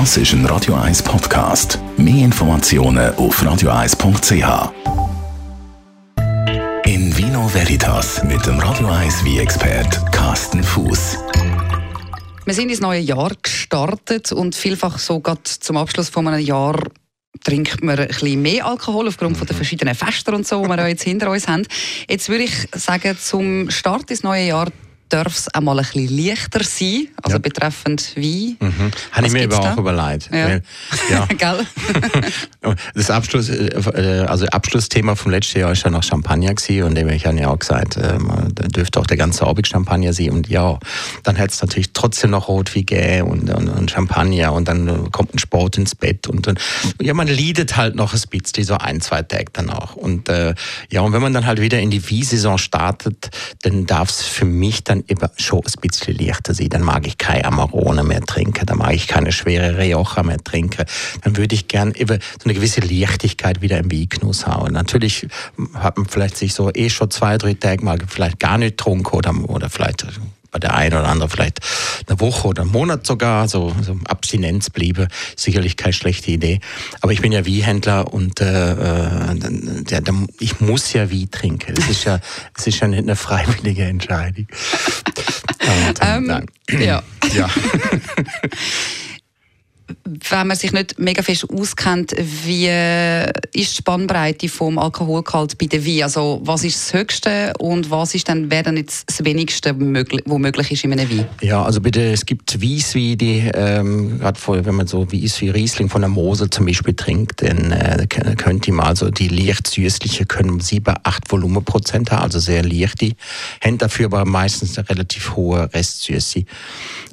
[0.00, 1.78] Das ist ein Radio 1 Podcast.
[1.96, 4.72] Mehr Informationen auf radio1.ch.
[6.84, 11.18] In Vino Veritas mit dem Radio 1 wie expert Carsten Fuß.
[12.44, 16.76] Wir sind ins neue Jahr gestartet und vielfach so gerade zum Abschluss von einem Jahr
[17.44, 20.88] trinkt man ein bisschen mehr Alkohol aufgrund von der verschiedenen Feste und so, die wir
[20.88, 21.68] jetzt hinter uns haben.
[22.08, 24.66] Jetzt würde ich sagen, zum Start ins neue Jahr
[25.08, 27.38] darf es auch mal ein bisschen leichter sein, also ja.
[27.38, 28.56] betreffend Wein.
[28.60, 28.90] Mhm.
[29.12, 30.30] Habe ich mir aber auch überlegt.
[30.32, 30.48] Ja.
[30.48, 30.62] Weil,
[31.10, 31.58] ja.
[32.94, 37.08] das Abschluss, äh, also Abschlussthema vom letzten Jahr ist ja noch Champagner gewesen und dem
[37.08, 38.18] ich ja auch gesagt, äh,
[38.52, 40.78] da dürfte auch der ganze Abend Champagner sein und ja,
[41.22, 45.34] dann hätte es natürlich trotzdem noch Rotwein geben und, und, und, Champagner und dann kommt
[45.34, 46.58] ein Sport ins Bett und dann,
[47.00, 50.54] ja, man leidet halt noch ein bisschen, so ein, zwei Tage danach und äh,
[50.90, 53.30] ja, und wenn man dann halt wieder in die Weinsaison startet,
[53.62, 56.68] dann darf es für mich dann eben schon ein bisschen leichter sein.
[56.68, 60.84] Dann mag ich keine Amarone mehr trinken, dann mag ich keine schwere Rioja mehr trinken.
[61.22, 64.72] Dann würde ich gern eben so eine gewisse Leichtigkeit wieder im Weingenuss haben.
[64.72, 65.26] Natürlich
[65.74, 69.16] hat man vielleicht sich so eh schon zwei, drei Tage mal vielleicht gar nicht getrunken
[69.16, 70.04] oder, oder vielleicht
[70.54, 71.58] bei der einen oder anderen vielleicht
[72.08, 76.60] eine Woche oder einen Monat sogar, so, so Abstinenz bliebe, sicherlich keine schlechte Idee.
[77.00, 80.02] Aber ich bin ja Wiehändler und äh, äh der,
[80.40, 81.74] ich muss ja Wie trinken.
[81.76, 82.20] Es ist ja,
[82.56, 84.46] es ist ja nicht eine freiwillige Entscheidung.
[85.64, 86.46] Und, ähm,
[86.78, 87.02] ja.
[87.32, 87.48] ja.
[90.04, 92.68] wenn man sich nicht mega fest auskennt, wie
[93.58, 96.02] ist die Spannbreite vom Alkoholgehalt bei der Wein?
[96.02, 100.38] Also was ist das Höchste und was ist dann, wäre dann jetzt das Wenigste, was
[100.38, 101.26] möglich ist in einem Wein?
[101.40, 106.02] Ja, also bitte, es gibt Weisswein, die, ähm, gerade wenn man so Weisswein Riesling von
[106.02, 110.94] der Mosel zum Beispiel trinkt, dann äh, könnte man also die leicht süßliche können 7,
[111.02, 113.12] 8 Volumenprozent haben, also sehr leichte,
[113.62, 116.44] haben dafür aber meistens eine relativ hohe Restsüße.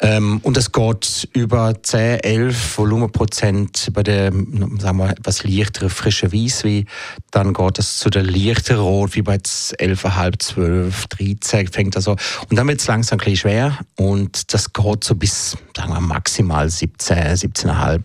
[0.00, 4.32] Ähm, und es geht über 10, 11 Volumenprozent bei der,
[4.78, 6.86] sagen wir, etwas leichtere frische Weißwein.
[7.30, 12.16] Dann geht es zu der leichteren Rot, wie bei 11,5, 12, 13 fängt an.
[12.48, 13.78] Und dann wird es langsam ein schwer.
[13.96, 18.02] Und das geht so bis, sagen wir, maximal 17, 17,5.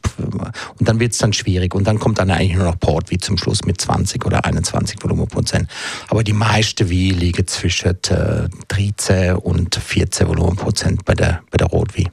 [0.79, 1.75] Und dann wird es dann schwierig.
[1.75, 4.97] Und dann kommt dann eigentlich nur noch Port wie zum Schluss mit 20 oder 21
[5.03, 5.69] Volumenprozent.
[6.07, 11.67] Aber die meisten Wein liegen zwischen äh, 13 und 14 Volumenprozent bei der, bei der
[11.67, 11.81] Rot.
[11.81, 12.11] Rotwein.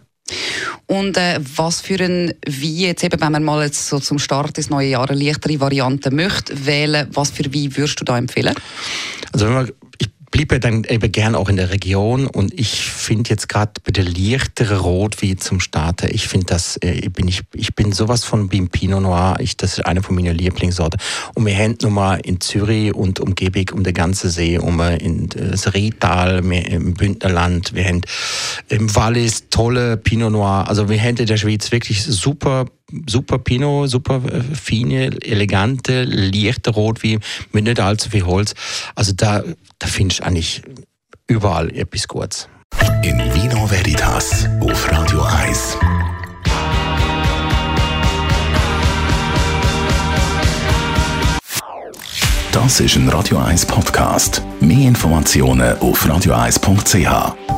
[0.89, 4.57] Und äh, was für ein Wein, jetzt eben, wenn man mal jetzt so zum Start
[4.57, 8.55] des neuen Jahres leichtere Variante möchte wählen, was für Wein würdest du da empfehlen?
[9.33, 9.71] Also wenn man
[10.39, 14.05] blieb ja dann eben gern auch in der Region und ich finde jetzt gerade der
[14.05, 18.49] leichtere Rot wie zum Starter, ich finde das, äh, bin ich, ich bin sowas von
[18.49, 21.01] beim Pinot Noir, ich, das ist eine von meinen Lieblingssorten.
[21.35, 25.75] Und wir haben mal in Zürich und Umgebung um den ganzen See, um in das
[25.75, 28.03] Rietal, im Bündnerland, wir haben
[28.69, 32.67] im Wallis tolle Pinot Noir, also wir haben in der Schweiz wirklich super
[33.09, 37.21] super Pinot, super äh, feine, elegante, leichte Rotwein
[37.53, 38.55] mit nicht allzu viel Holz.
[38.95, 39.43] Also da,
[39.79, 40.63] da findest du eigentlich
[41.27, 42.49] überall etwas Gutes.
[43.03, 45.79] In Vino Veritas auf Radio 1.
[52.53, 54.43] Das ist ein Radio 1 Podcast.
[54.61, 57.58] Mehr Informationen auf radio1.ch.